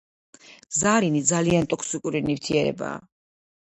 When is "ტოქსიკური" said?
1.77-2.25